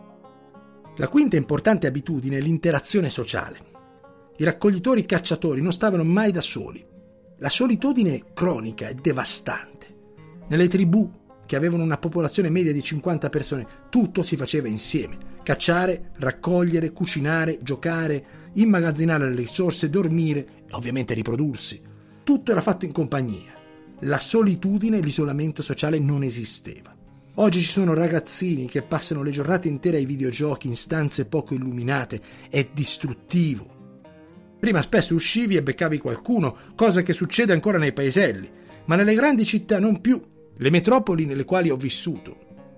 La 0.97 1.07
quinta 1.07 1.35
importante 1.35 1.87
abitudine 1.87 2.37
è 2.37 2.41
l'interazione 2.41 3.09
sociale. 3.09 3.57
I 4.37 4.43
raccoglitori 4.43 5.03
cacciatori 5.03 5.59
non 5.61 5.71
stavano 5.71 6.03
mai 6.03 6.31
da 6.31 6.41
soli. 6.41 6.85
La 7.39 7.49
solitudine 7.49 8.33
cronica 8.35 8.87
è 8.87 8.93
devastante. 8.93 9.95
Nelle 10.49 10.67
tribù 10.67 11.11
che 11.47 11.55
avevano 11.55 11.81
una 11.81 11.97
popolazione 11.97 12.51
media 12.51 12.71
di 12.71 12.83
50 12.83 13.29
persone, 13.29 13.67
tutto 13.89 14.21
si 14.21 14.35
faceva 14.35 14.67
insieme. 14.67 15.17
Cacciare, 15.41 16.11
raccogliere, 16.17 16.91
cucinare, 16.91 17.57
giocare, 17.63 18.25
immagazzinare 18.53 19.29
le 19.29 19.35
risorse, 19.35 19.89
dormire 19.89 20.39
e 20.67 20.73
ovviamente 20.73 21.15
riprodursi. 21.15 21.81
Tutto 22.23 22.51
era 22.51 22.61
fatto 22.61 22.85
in 22.85 22.91
compagnia. 22.91 23.55
La 24.01 24.19
solitudine 24.19 24.97
e 24.97 25.01
l'isolamento 25.01 25.63
sociale 25.63 25.97
non 25.97 26.21
esisteva. 26.21 26.93
Oggi 27.35 27.61
ci 27.61 27.71
sono 27.71 27.93
ragazzini 27.93 28.67
che 28.67 28.81
passano 28.81 29.23
le 29.23 29.31
giornate 29.31 29.67
intere 29.67 29.97
ai 29.97 30.05
videogiochi 30.05 30.67
in 30.67 30.75
stanze 30.75 31.25
poco 31.25 31.53
illuminate. 31.53 32.19
È 32.49 32.67
distruttivo. 32.73 33.75
Prima 34.59 34.81
spesso 34.81 35.13
uscivi 35.13 35.55
e 35.55 35.63
beccavi 35.63 35.99
qualcuno, 35.99 36.57
cosa 36.75 37.03
che 37.03 37.13
succede 37.13 37.53
ancora 37.53 37.77
nei 37.77 37.93
paeselli, 37.93 38.49
ma 38.85 38.95
nelle 38.95 39.13
grandi 39.13 39.45
città 39.45 39.79
non 39.79 40.01
più. 40.01 40.19
Le 40.59 40.71
metropoli 40.71 41.25
nelle 41.25 41.45
quali 41.45 41.69
ho 41.69 41.75
vissuto 41.75 42.35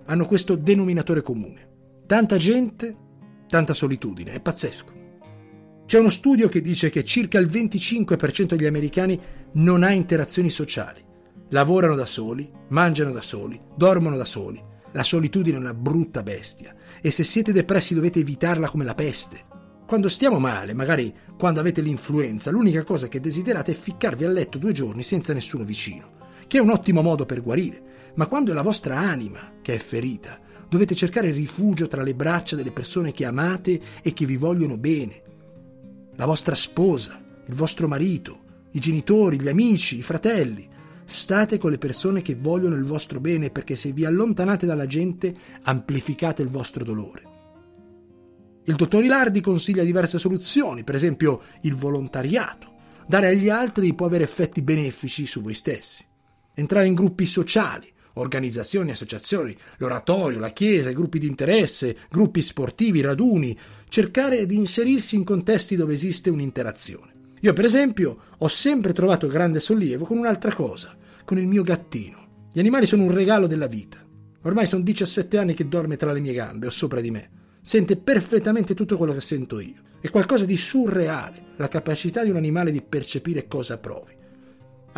hanno 0.07 0.25
questo 0.25 0.55
denominatore 0.55 1.21
comune. 1.21 2.01
Tanta 2.05 2.35
gente, 2.35 2.95
tanta 3.47 3.73
solitudine, 3.73 4.33
è 4.33 4.41
pazzesco. 4.41 4.97
C'è 5.85 5.97
uno 5.97 6.09
studio 6.09 6.49
che 6.49 6.59
dice 6.59 6.89
che 6.89 7.05
circa 7.05 7.39
il 7.39 7.47
25% 7.47 8.55
degli 8.55 8.65
americani 8.65 9.19
non 9.53 9.83
ha 9.83 9.91
interazioni 9.91 10.49
sociali. 10.49 11.01
Lavorano 11.51 11.95
da 11.95 12.05
soli, 12.05 12.51
mangiano 12.69 13.11
da 13.11 13.21
soli, 13.21 13.59
dormono 13.77 14.17
da 14.17 14.25
soli. 14.25 14.61
La 14.91 15.03
solitudine 15.03 15.55
è 15.55 15.59
una 15.59 15.73
brutta 15.73 16.21
bestia 16.21 16.75
e 17.01 17.11
se 17.11 17.23
siete 17.23 17.53
depressi 17.53 17.93
dovete 17.93 18.19
evitarla 18.19 18.69
come 18.69 18.83
la 18.83 18.93
peste. 18.93 19.45
Quando 19.87 20.09
stiamo 20.09 20.37
male, 20.37 20.73
magari 20.73 21.15
quando 21.37 21.61
avete 21.61 21.79
l'influenza, 21.79 22.51
l'unica 22.51 22.83
cosa 22.83 23.07
che 23.07 23.21
desiderate 23.21 23.71
è 23.71 23.75
ficcarvi 23.75 24.25
a 24.25 24.29
letto 24.29 24.57
due 24.57 24.73
giorni 24.73 25.01
senza 25.01 25.33
nessuno 25.33 25.63
vicino 25.63 26.18
che 26.49 26.57
è 26.57 26.61
un 26.61 26.71
ottimo 26.71 27.03
modo 27.03 27.27
per 27.27 27.43
guarire, 27.43 28.11
ma 28.15 28.25
quando 28.25 28.49
è 28.49 28.55
la 28.55 28.63
vostra 28.63 28.97
anima 28.97 29.53
che 29.61 29.75
è 29.75 29.77
ferita, 29.77 30.39
dovete 30.67 30.95
cercare 30.95 31.29
rifugio 31.29 31.87
tra 31.87 32.01
le 32.01 32.15
braccia 32.15 32.55
delle 32.55 32.71
persone 32.71 33.11
che 33.11 33.23
amate 33.23 33.79
e 34.01 34.13
che 34.13 34.25
vi 34.25 34.35
vogliono 34.35 34.75
bene. 34.75 35.21
La 36.15 36.25
vostra 36.25 36.55
sposa, 36.55 37.23
il 37.45 37.53
vostro 37.53 37.87
marito, 37.87 38.41
i 38.71 38.79
genitori, 38.79 39.39
gli 39.39 39.47
amici, 39.47 39.99
i 39.99 40.01
fratelli. 40.01 40.67
State 41.05 41.59
con 41.59 41.69
le 41.69 41.77
persone 41.77 42.23
che 42.23 42.33
vogliono 42.33 42.75
il 42.75 42.83
vostro 42.83 43.19
bene 43.19 43.51
perché 43.51 43.75
se 43.75 43.91
vi 43.91 44.03
allontanate 44.03 44.65
dalla 44.65 44.87
gente 44.87 45.31
amplificate 45.61 46.41
il 46.41 46.49
vostro 46.49 46.83
dolore. 46.83 47.27
Il 48.63 48.73
dottor 48.73 49.03
Ilardi 49.03 49.39
consiglia 49.39 49.83
diverse 49.83 50.17
soluzioni, 50.17 50.83
per 50.83 50.95
esempio 50.95 51.43
il 51.61 51.75
volontariato. 51.75 52.73
Dare 53.07 53.27
agli 53.27 53.49
altri 53.49 53.93
può 53.93 54.07
avere 54.07 54.23
effetti 54.23 54.63
benefici 54.63 55.27
su 55.27 55.41
voi 55.41 55.53
stessi 55.53 56.07
entrare 56.59 56.87
in 56.87 56.93
gruppi 56.93 57.25
sociali, 57.25 57.91
organizzazioni, 58.13 58.91
associazioni, 58.91 59.55
l'oratorio, 59.77 60.39
la 60.39 60.51
chiesa, 60.51 60.91
gruppi 60.91 61.19
di 61.19 61.27
interesse, 61.27 61.95
gruppi 62.09 62.41
sportivi, 62.41 63.01
raduni, 63.01 63.57
cercare 63.87 64.45
di 64.45 64.55
inserirsi 64.55 65.15
in 65.15 65.23
contesti 65.23 65.75
dove 65.75 65.93
esiste 65.93 66.29
un'interazione. 66.29 67.13
Io, 67.41 67.53
per 67.53 67.65
esempio, 67.65 68.17
ho 68.37 68.47
sempre 68.47 68.93
trovato 68.93 69.27
grande 69.27 69.59
sollievo 69.59 70.05
con 70.05 70.17
un'altra 70.17 70.53
cosa, 70.53 70.95
con 71.23 71.37
il 71.37 71.47
mio 71.47 71.63
gattino. 71.63 72.47
Gli 72.51 72.59
animali 72.59 72.85
sono 72.85 73.03
un 73.03 73.13
regalo 73.13 73.47
della 73.47 73.67
vita. 73.67 74.05
Ormai 74.43 74.65
sono 74.65 74.83
17 74.83 75.37
anni 75.37 75.53
che 75.53 75.67
dorme 75.67 75.95
tra 75.95 76.11
le 76.11 76.19
mie 76.19 76.33
gambe 76.33 76.67
o 76.67 76.71
sopra 76.71 76.99
di 76.99 77.11
me. 77.11 77.29
Sente 77.61 77.95
perfettamente 77.95 78.73
tutto 78.73 78.97
quello 78.97 79.13
che 79.13 79.21
sento 79.21 79.59
io. 79.59 79.87
È 80.01 80.09
qualcosa 80.09 80.45
di 80.45 80.57
surreale, 80.57 81.53
la 81.57 81.67
capacità 81.67 82.23
di 82.23 82.29
un 82.29 82.37
animale 82.37 82.71
di 82.71 82.81
percepire 82.81 83.47
cosa 83.47 83.77
provi 83.77 84.17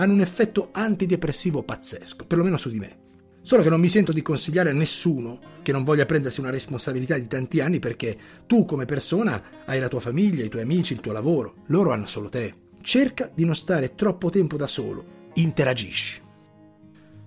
hanno 0.02 0.14
un 0.14 0.22
effetto 0.22 0.70
antidepressivo 0.72 1.62
pazzesco, 1.62 2.26
perlomeno 2.26 2.58
su 2.58 2.70
di 2.70 2.80
me. 2.80 2.98
Solo 3.44 3.62
che 3.62 3.70
non 3.70 3.80
mi 3.80 3.88
sento 3.88 4.12
di 4.12 4.24
consigliare 4.24 4.72
a 4.72 4.74
nessuno 4.74 5.40
che 5.62 5.72
non 5.72 5.84
voglia 5.84 6.08
prendersi 6.08 6.40
una 6.40 6.50
responsabilità 6.50 7.18
di 7.18 7.28
tanti 7.28 7.60
anni 7.60 7.78
perché 7.78 8.18
tu 8.48 8.66
come 8.66 8.86
persona 8.86 9.42
hai 9.66 9.80
la 9.80 9.88
tua 9.88 10.00
famiglia, 10.00 10.44
i 10.44 10.50
tuoi 10.50 10.64
amici, 10.64 10.94
il 10.94 11.02
tuo 11.02 11.12
lavoro, 11.12 11.56
loro 11.68 11.92
hanno 11.92 12.08
solo 12.08 12.30
te. 12.30 12.54
Cerca 12.82 13.32
di 13.34 13.46
non 13.46 13.54
stare 13.54 13.94
troppo 13.94 14.32
tempo 14.32 14.58
da 14.58 14.66
solo, 14.66 15.30
interagisci. 15.36 16.20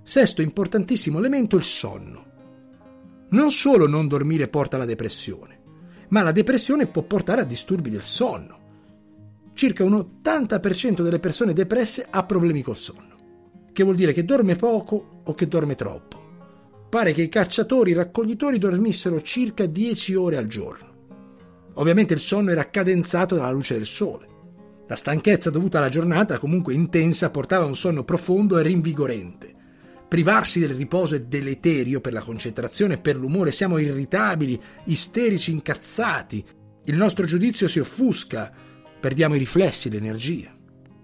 Sesto 0.02 0.42
importantissimo 0.42 1.18
elemento, 1.18 1.56
il 1.56 1.62
sonno. 1.62 2.32
Non 3.30 3.50
solo 3.52 3.86
non 3.86 4.08
dormire 4.08 4.48
porta 4.48 4.76
alla 4.76 4.84
depressione, 4.84 5.60
ma 6.08 6.22
la 6.22 6.32
depressione 6.32 6.88
può 6.88 7.02
portare 7.02 7.40
a 7.40 7.44
disturbi 7.44 7.88
del 7.88 8.02
sonno 8.02 8.62
circa 9.54 9.84
un 9.84 9.94
80% 10.24 11.02
delle 11.02 11.20
persone 11.20 11.52
depresse 11.52 12.06
ha 12.08 12.24
problemi 12.24 12.62
col 12.62 12.76
sonno, 12.76 13.16
che 13.72 13.82
vuol 13.82 13.96
dire 13.96 14.12
che 14.12 14.24
dorme 14.24 14.56
poco 14.56 15.22
o 15.24 15.34
che 15.34 15.48
dorme 15.48 15.74
troppo. 15.74 16.22
Pare 16.90 17.12
che 17.12 17.22
i 17.22 17.28
cacciatori 17.28 17.92
i 17.92 17.94
raccoglitori 17.94 18.58
dormissero 18.58 19.22
circa 19.22 19.66
10 19.66 20.14
ore 20.14 20.36
al 20.36 20.46
giorno. 20.46 20.92
Ovviamente 21.74 22.14
il 22.14 22.20
sonno 22.20 22.50
era 22.50 22.70
cadenzato 22.70 23.34
dalla 23.34 23.50
luce 23.50 23.74
del 23.74 23.86
sole. 23.86 24.28
La 24.86 24.96
stanchezza 24.96 25.50
dovuta 25.50 25.78
alla 25.78 25.88
giornata, 25.88 26.38
comunque 26.38 26.74
intensa, 26.74 27.30
portava 27.30 27.64
a 27.64 27.68
un 27.68 27.74
sonno 27.74 28.04
profondo 28.04 28.58
e 28.58 28.62
rinvigorente. 28.62 29.52
Privarsi 30.06 30.60
del 30.60 30.76
riposo 30.76 31.16
è 31.16 31.22
deleterio 31.22 32.00
per 32.00 32.12
la 32.12 32.20
concentrazione 32.20 32.94
e 32.94 32.98
per 32.98 33.16
l'umore, 33.16 33.50
siamo 33.50 33.78
irritabili, 33.78 34.60
isterici, 34.84 35.50
incazzati. 35.50 36.44
Il 36.84 36.94
nostro 36.94 37.24
giudizio 37.24 37.66
si 37.66 37.80
offusca, 37.80 38.52
perdiamo 39.04 39.34
i 39.34 39.38
riflessi, 39.38 39.90
l'energia. 39.90 40.50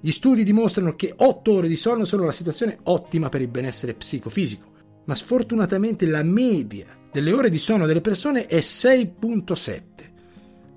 Gli 0.00 0.10
studi 0.10 0.42
dimostrano 0.42 0.96
che 0.96 1.12
8 1.14 1.52
ore 1.52 1.68
di 1.68 1.76
sonno 1.76 2.06
sono 2.06 2.24
la 2.24 2.32
situazione 2.32 2.78
ottima 2.84 3.28
per 3.28 3.42
il 3.42 3.48
benessere 3.48 3.92
psicofisico, 3.92 4.72
ma 5.04 5.14
sfortunatamente 5.14 6.06
la 6.06 6.22
media 6.22 6.86
delle 7.12 7.30
ore 7.30 7.50
di 7.50 7.58
sonno 7.58 7.84
delle 7.84 8.00
persone 8.00 8.46
è 8.46 8.56
6.7. 8.60 9.82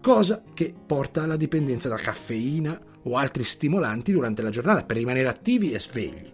cosa 0.02 0.44
che 0.54 0.74
porta 0.86 1.24
alla 1.24 1.38
dipendenza 1.38 1.88
da 1.88 1.96
caffeina 1.96 2.78
o 3.04 3.16
altri 3.16 3.46
stimolanti 3.46 4.12
durante 4.12 4.42
la 4.42 4.50
giornata 4.50 4.84
per 4.84 4.98
rimanere 4.98 5.30
attivi 5.30 5.72
e 5.72 5.80
svegli. 5.80 6.30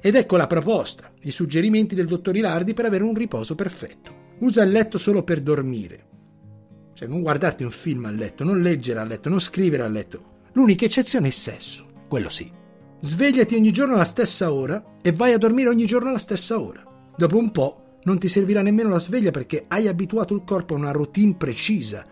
Ed 0.00 0.14
ecco 0.14 0.36
la 0.36 0.46
proposta, 0.46 1.10
i 1.22 1.32
suggerimenti 1.32 1.96
del 1.96 2.06
dottor 2.06 2.36
Ilardi 2.36 2.74
per 2.74 2.84
avere 2.84 3.02
un 3.02 3.14
riposo 3.14 3.56
perfetto. 3.56 4.36
Usa 4.38 4.62
il 4.62 4.70
letto 4.70 4.98
solo 4.98 5.24
per 5.24 5.40
dormire. 5.40 6.07
Cioè 6.98 7.06
non 7.06 7.22
guardarti 7.22 7.62
un 7.62 7.70
film 7.70 8.06
a 8.06 8.10
letto, 8.10 8.42
non 8.42 8.60
leggere 8.60 8.98
a 8.98 9.04
letto, 9.04 9.28
non 9.28 9.38
scrivere 9.38 9.84
a 9.84 9.88
letto. 9.88 10.40
L'unica 10.54 10.84
eccezione 10.84 11.26
è 11.26 11.28
il 11.28 11.34
sesso, 11.34 11.86
quello 12.08 12.28
sì. 12.28 12.50
Svegliati 12.98 13.54
ogni 13.54 13.70
giorno 13.70 13.94
alla 13.94 14.02
stessa 14.02 14.52
ora 14.52 14.96
e 15.00 15.12
vai 15.12 15.32
a 15.32 15.38
dormire 15.38 15.68
ogni 15.68 15.86
giorno 15.86 16.08
alla 16.08 16.18
stessa 16.18 16.58
ora. 16.58 16.82
Dopo 17.16 17.38
un 17.38 17.52
po' 17.52 17.98
non 18.02 18.18
ti 18.18 18.26
servirà 18.26 18.62
nemmeno 18.62 18.88
la 18.88 18.98
sveglia 18.98 19.30
perché 19.30 19.66
hai 19.68 19.86
abituato 19.86 20.34
il 20.34 20.42
corpo 20.44 20.74
a 20.74 20.78
una 20.78 20.90
routine 20.90 21.36
precisa, 21.36 22.04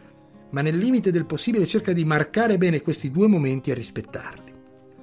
ma 0.51 0.61
nel 0.61 0.79
limite 0.79 1.11
del 1.11 1.27
possibile 1.27 1.67
cerca 1.67 1.93
di 1.93 2.05
marcare 2.05 2.57
bene 2.57 2.81
questi 2.81 3.11
due 3.11 3.27
momenti 3.27 3.73
e 3.73 3.75
rispettarli. 3.75 4.53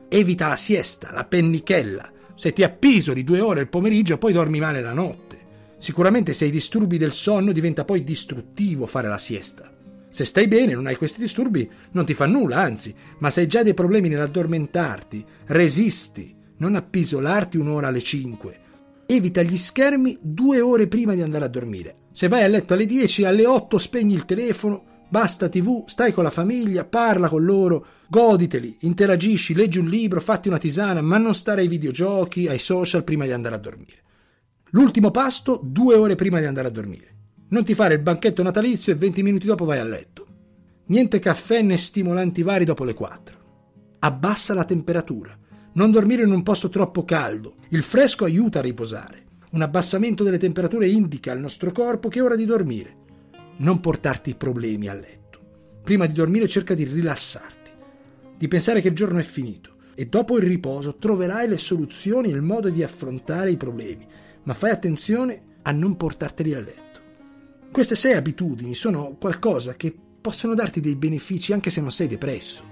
Evita 0.07 0.47
la 0.47 0.55
siesta, 0.55 1.11
la 1.11 1.25
pennichella. 1.25 2.09
Se 2.35 2.53
ti 2.53 2.63
appisoli 2.63 3.25
due 3.25 3.41
ore 3.41 3.59
il 3.59 3.67
pomeriggio 3.67 4.17
poi 4.17 4.31
dormi 4.31 4.61
male 4.61 4.79
la 4.79 4.93
notte. 4.93 5.41
Sicuramente 5.77 6.31
se 6.31 6.45
hai 6.45 6.51
disturbi 6.51 6.97
del 6.97 7.11
sonno 7.11 7.51
diventa 7.51 7.83
poi 7.83 8.01
distruttivo 8.01 8.85
fare 8.85 9.09
la 9.09 9.17
siesta. 9.17 9.72
Se 10.13 10.25
stai 10.25 10.47
bene, 10.47 10.75
non 10.75 10.85
hai 10.85 10.95
questi 10.95 11.19
disturbi, 11.19 11.67
non 11.93 12.05
ti 12.05 12.13
fa 12.13 12.27
nulla, 12.27 12.57
anzi, 12.57 12.93
ma 13.17 13.31
se 13.31 13.39
hai 13.39 13.47
già 13.47 13.63
dei 13.63 13.73
problemi 13.73 14.09
nell'addormentarti, 14.09 15.25
resisti, 15.47 16.35
non 16.57 16.75
appisolarti 16.75 17.57
un'ora 17.57 17.87
alle 17.87 17.99
5. 17.99 18.59
Evita 19.07 19.41
gli 19.41 19.57
schermi 19.57 20.19
due 20.21 20.61
ore 20.61 20.85
prima 20.85 21.15
di 21.15 21.23
andare 21.23 21.45
a 21.45 21.47
dormire. 21.47 21.95
Se 22.11 22.27
vai 22.27 22.43
a 22.43 22.47
letto 22.47 22.75
alle 22.75 22.85
10, 22.85 23.23
alle 23.25 23.47
8 23.47 23.79
spegni 23.79 24.13
il 24.13 24.25
telefono, 24.25 24.83
Basta 25.09 25.49
TV, 25.49 25.83
stai 25.87 26.11
con 26.11 26.23
la 26.23 26.29
famiglia, 26.29 26.85
parla 26.85 27.27
con 27.27 27.43
loro, 27.43 27.85
goditeli, 28.07 28.77
interagisci, 28.81 29.55
leggi 29.55 29.79
un 29.79 29.87
libro, 29.87 30.21
fatti 30.21 30.47
una 30.47 30.59
tisana, 30.59 31.01
ma 31.01 31.17
non 31.17 31.33
stare 31.33 31.61
ai 31.61 31.67
videogiochi, 31.67 32.47
ai 32.47 32.59
social 32.59 33.03
prima 33.03 33.25
di 33.25 33.31
andare 33.31 33.55
a 33.55 33.59
dormire. 33.59 34.03
L'ultimo 34.69 35.09
pasto 35.09 35.59
due 35.63 35.95
ore 35.95 36.13
prima 36.13 36.39
di 36.39 36.45
andare 36.45 36.67
a 36.67 36.71
dormire. 36.71 37.12
Non 37.53 37.63
ti 37.63 37.75
fare 37.75 37.93
il 37.93 38.01
banchetto 38.01 38.41
natalizio 38.41 38.91
e 38.91 38.95
20 38.95 39.21
minuti 39.21 39.45
dopo 39.45 39.63
vai 39.63 39.77
a 39.77 39.83
letto. 39.83 40.25
Niente 40.87 41.19
caffè 41.19 41.61
né 41.61 41.77
stimolanti 41.77 42.41
vari 42.41 42.65
dopo 42.65 42.83
le 42.83 42.95
4. 42.95 43.37
Abbassa 43.99 44.55
la 44.55 44.65
temperatura. 44.65 45.37
Non 45.73 45.91
dormire 45.91 46.23
in 46.23 46.31
un 46.31 46.41
posto 46.41 46.69
troppo 46.69 47.05
caldo. 47.05 47.57
Il 47.69 47.83
fresco 47.83 48.25
aiuta 48.25 48.57
a 48.57 48.63
riposare. 48.63 49.25
Un 49.51 49.61
abbassamento 49.61 50.23
delle 50.23 50.39
temperature 50.39 50.87
indica 50.87 51.31
al 51.31 51.39
nostro 51.39 51.71
corpo 51.71 52.09
che 52.09 52.17
è 52.17 52.23
ora 52.23 52.35
di 52.35 52.45
dormire 52.45 53.01
non 53.57 53.79
portarti 53.79 54.33
problemi 54.33 54.87
a 54.87 54.95
letto. 54.95 55.39
Prima 55.83 56.07
di 56.07 56.13
dormire 56.13 56.47
cerca 56.47 56.73
di 56.73 56.85
rilassarti, 56.85 57.69
di 58.35 58.47
pensare 58.47 58.81
che 58.81 58.87
il 58.87 58.95
giorno 58.95 59.19
è 59.19 59.23
finito 59.23 59.75
e 59.93 60.07
dopo 60.07 60.37
il 60.37 60.43
riposo 60.43 60.95
troverai 60.95 61.47
le 61.47 61.59
soluzioni 61.59 62.31
e 62.31 62.33
il 62.33 62.41
modo 62.41 62.69
di 62.69 62.81
affrontare 62.81 63.51
i 63.51 63.57
problemi, 63.57 64.07
ma 64.41 64.55
fai 64.55 64.71
attenzione 64.71 65.59
a 65.61 65.71
non 65.71 65.95
portarteli 65.95 66.55
a 66.55 66.59
letto. 66.59 66.92
Queste 67.73 67.95
sei 67.95 68.13
abitudini 68.13 68.75
sono 68.75 69.17
qualcosa 69.19 69.73
che 69.73 69.91
possono 70.21 70.53
darti 70.53 70.79
dei 70.79 70.95
benefici 70.95 71.53
anche 71.53 71.71
se 71.71 71.81
non 71.81 71.91
sei 71.91 72.07
depresso, 72.07 72.63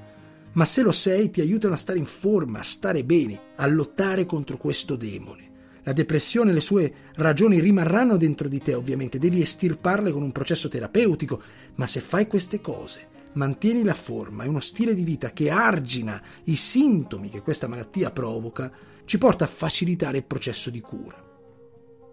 ma 0.51 0.63
se 0.63 0.83
lo 0.83 0.91
sei 0.91 1.31
ti 1.31 1.41
aiutano 1.41 1.73
a 1.73 1.77
stare 1.77 1.97
in 1.97 2.05
forma, 2.05 2.59
a 2.59 2.63
stare 2.63 3.03
bene, 3.03 3.53
a 3.55 3.65
lottare 3.65 4.27
contro 4.27 4.57
questo 4.57 4.95
demone. 4.95 5.79
La 5.81 5.93
depressione 5.93 6.51
e 6.51 6.53
le 6.53 6.61
sue 6.61 6.93
ragioni 7.15 7.59
rimarranno 7.59 8.15
dentro 8.15 8.47
di 8.47 8.61
te, 8.61 8.75
ovviamente, 8.75 9.17
devi 9.17 9.41
estirparle 9.41 10.11
con 10.11 10.21
un 10.21 10.31
processo 10.31 10.67
terapeutico, 10.67 11.41
ma 11.77 11.87
se 11.87 11.99
fai 11.99 12.27
queste 12.27 12.61
cose, 12.61 13.07
mantieni 13.33 13.83
la 13.83 13.95
forma 13.95 14.43
e 14.43 14.49
uno 14.49 14.59
stile 14.59 14.93
di 14.93 15.03
vita 15.03 15.31
che 15.31 15.49
argina 15.49 16.21
i 16.43 16.55
sintomi 16.55 17.27
che 17.29 17.41
questa 17.41 17.67
malattia 17.67 18.11
provoca, 18.11 18.71
ci 19.05 19.17
porta 19.17 19.45
a 19.45 19.47
facilitare 19.47 20.17
il 20.17 20.25
processo 20.25 20.69
di 20.69 20.79
cura. 20.79 21.30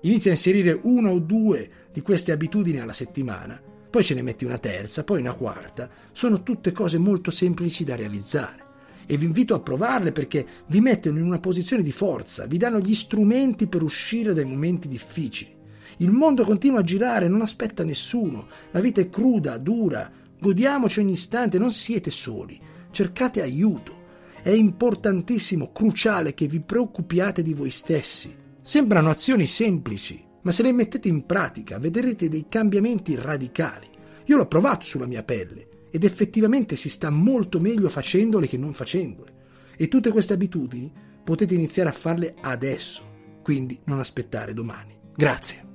Inizia 0.03 0.31
a 0.31 0.35
inserire 0.35 0.79
una 0.83 1.11
o 1.11 1.19
due 1.19 1.71
di 1.93 2.03
queste 2.03 2.31
abitudini 2.33 2.79
alla 2.79 2.93
settimana, 2.93 3.61
poi 3.91 4.05
ce 4.05 4.15
ne 4.15 4.23
metti 4.23 4.45
una 4.45 4.59
terza, 4.59 5.03
poi 5.03 5.21
una 5.21 5.33
quarta, 5.33 5.89
sono 6.13 6.43
tutte 6.43 6.73
cose 6.73 6.99
molto 6.99 7.31
semplici 7.31 7.83
da 7.85 7.97
realizzare 7.97 8.67
e 9.11 9.17
vi 9.17 9.25
invito 9.25 9.55
a 9.55 9.61
provarle 9.61 10.13
perché 10.13 10.47
vi 10.67 10.81
mettono 10.81 11.19
in 11.19 11.25
una 11.25 11.41
posizione 11.41 11.83
di 11.83 11.93
forza, 11.93 12.47
vi 12.47 12.59
danno 12.59 12.79
gli 12.79 12.95
strumenti 12.95 13.67
per 13.67 13.83
uscire 13.83 14.35
dai 14.35 14.45
momenti 14.45 14.87
difficili. 14.87 15.57
Il 15.97 16.11
mondo 16.11 16.45
continua 16.45 16.81
a 16.81 16.85
girare, 16.85 17.27
non 17.27 17.41
aspetta 17.41 17.83
nessuno, 17.83 18.49
la 18.71 18.81
vita 18.81 19.01
è 19.01 19.09
cruda, 19.09 19.57
dura, 19.57 20.13
godiamoci 20.39 21.01
ogni 21.01 21.13
istante, 21.13 21.59
non 21.59 21.73
siete 21.73 22.11
soli, 22.11 22.61
cercate 22.91 23.41
aiuto. 23.41 23.97
È 24.43 24.51
importantissimo, 24.51 25.73
cruciale 25.73 26.35
che 26.35 26.47
vi 26.47 26.61
preoccupiate 26.61 27.43
di 27.43 27.55
voi 27.55 27.71
stessi. 27.71 28.47
Sembrano 28.69 29.09
azioni 29.09 29.47
semplici, 29.47 30.23
ma 30.43 30.51
se 30.51 30.63
le 30.63 30.73
mettete 30.73 31.09
in 31.09 31.25
pratica 31.25 31.79
vedrete 31.79 32.29
dei 32.29 32.49
cambiamenti 32.51 33.15
radicali. 33.15 33.89
Io 34.27 34.37
l'ho 34.37 34.47
provato 34.47 34.85
sulla 34.85 35.07
mia 35.07 35.23
pelle 35.23 35.87
ed 35.91 36.05
effettivamente 36.05 36.77
si 36.77 36.91
sta 36.91 37.09
molto 37.09 37.61
meglio 37.61 37.89
facendole 37.89 38.47
che 38.47 38.59
non 38.59 38.75
facendole. 38.75 39.73
E 39.75 39.89
tutte 39.89 40.11
queste 40.11 40.35
abitudini 40.35 40.93
potete 41.25 41.55
iniziare 41.55 41.89
a 41.89 41.93
farle 41.93 42.35
adesso, 42.43 43.41
quindi 43.43 43.81
non 43.85 44.01
aspettare 44.01 44.53
domani. 44.53 44.95
Grazie. 45.17 45.68